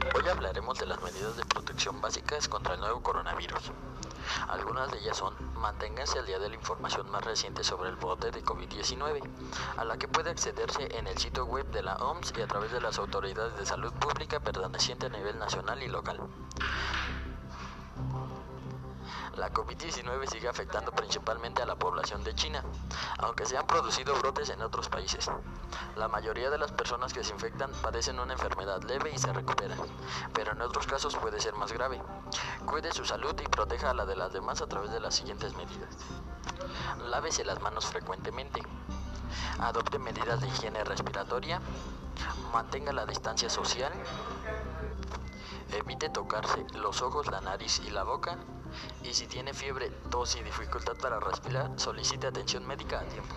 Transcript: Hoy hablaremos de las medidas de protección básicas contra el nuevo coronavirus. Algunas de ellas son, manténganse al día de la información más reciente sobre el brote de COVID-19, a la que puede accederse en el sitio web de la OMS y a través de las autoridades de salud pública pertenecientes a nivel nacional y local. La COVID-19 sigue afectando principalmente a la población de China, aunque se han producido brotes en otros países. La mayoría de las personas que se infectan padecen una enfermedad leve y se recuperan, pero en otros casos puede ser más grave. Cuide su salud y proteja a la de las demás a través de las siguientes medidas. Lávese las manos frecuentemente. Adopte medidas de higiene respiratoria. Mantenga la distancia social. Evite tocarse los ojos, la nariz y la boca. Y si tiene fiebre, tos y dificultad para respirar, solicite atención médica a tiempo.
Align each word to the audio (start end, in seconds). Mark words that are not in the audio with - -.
Hoy 0.00 0.28
hablaremos 0.28 0.78
de 0.78 0.86
las 0.86 1.02
medidas 1.02 1.36
de 1.36 1.44
protección 1.44 2.00
básicas 2.00 2.48
contra 2.48 2.74
el 2.74 2.80
nuevo 2.80 3.02
coronavirus. 3.02 3.72
Algunas 4.48 4.90
de 4.90 4.98
ellas 4.98 5.18
son, 5.18 5.34
manténganse 5.54 6.18
al 6.18 6.26
día 6.26 6.38
de 6.38 6.48
la 6.48 6.54
información 6.54 7.10
más 7.10 7.22
reciente 7.24 7.62
sobre 7.62 7.90
el 7.90 7.96
brote 7.96 8.30
de 8.30 8.42
COVID-19, 8.42 9.20
a 9.76 9.84
la 9.84 9.98
que 9.98 10.08
puede 10.08 10.30
accederse 10.30 10.88
en 10.96 11.06
el 11.06 11.18
sitio 11.18 11.44
web 11.44 11.70
de 11.70 11.82
la 11.82 11.96
OMS 11.96 12.32
y 12.36 12.40
a 12.40 12.46
través 12.46 12.72
de 12.72 12.80
las 12.80 12.98
autoridades 12.98 13.56
de 13.58 13.66
salud 13.66 13.92
pública 13.92 14.40
pertenecientes 14.40 15.12
a 15.12 15.16
nivel 15.16 15.38
nacional 15.38 15.82
y 15.82 15.88
local. 15.88 16.20
La 19.36 19.50
COVID-19 19.50 20.30
sigue 20.30 20.48
afectando 20.48 20.92
principalmente 20.92 21.62
a 21.62 21.66
la 21.66 21.76
población 21.76 22.22
de 22.22 22.34
China, 22.34 22.62
aunque 23.18 23.46
se 23.46 23.56
han 23.56 23.66
producido 23.66 24.14
brotes 24.16 24.50
en 24.50 24.60
otros 24.60 24.90
países. 24.90 25.30
La 25.96 26.06
mayoría 26.08 26.50
de 26.50 26.58
las 26.58 26.70
personas 26.72 27.14
que 27.14 27.24
se 27.24 27.32
infectan 27.32 27.72
padecen 27.80 28.20
una 28.20 28.34
enfermedad 28.34 28.82
leve 28.82 29.10
y 29.14 29.18
se 29.18 29.32
recuperan, 29.32 29.78
pero 30.34 30.52
en 30.52 30.60
otros 30.60 30.86
casos 30.86 31.16
puede 31.16 31.40
ser 31.40 31.54
más 31.54 31.72
grave. 31.72 32.02
Cuide 32.66 32.92
su 32.92 33.06
salud 33.06 33.34
y 33.40 33.48
proteja 33.48 33.90
a 33.90 33.94
la 33.94 34.04
de 34.04 34.16
las 34.16 34.34
demás 34.34 34.60
a 34.60 34.66
través 34.66 34.90
de 34.90 35.00
las 35.00 35.14
siguientes 35.14 35.56
medidas. 35.56 35.96
Lávese 37.08 37.44
las 37.44 37.60
manos 37.62 37.86
frecuentemente. 37.86 38.60
Adopte 39.60 39.98
medidas 39.98 40.40
de 40.42 40.48
higiene 40.48 40.84
respiratoria. 40.84 41.60
Mantenga 42.52 42.92
la 42.92 43.06
distancia 43.06 43.48
social. 43.48 43.92
Evite 45.72 46.10
tocarse 46.10 46.64
los 46.74 47.02
ojos, 47.02 47.30
la 47.30 47.40
nariz 47.40 47.80
y 47.86 47.90
la 47.90 48.04
boca. 48.04 48.38
Y 49.02 49.12
si 49.14 49.26
tiene 49.26 49.52
fiebre, 49.54 49.90
tos 50.10 50.36
y 50.36 50.42
dificultad 50.42 50.96
para 50.96 51.18
respirar, 51.20 51.72
solicite 51.76 52.26
atención 52.26 52.66
médica 52.66 53.00
a 53.00 53.04
tiempo. 53.04 53.34